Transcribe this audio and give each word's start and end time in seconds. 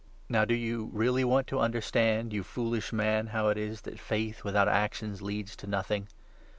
Now 0.27 0.45
20 0.45 0.55
do 0.55 0.59
you 0.59 0.89
really 0.93 1.23
want 1.23 1.45
to 1.45 1.59
understand, 1.59 2.33
you 2.33 2.41
foolish 2.41 2.91
man, 2.91 3.27
how 3.27 3.49
it 3.49 3.57
is 3.59 3.81
that 3.81 3.99
faith 3.99 4.43
without 4.43 4.67
actions 4.67 5.21
leads 5.21 5.55
to 5.57 5.67
nothing 5.67 6.07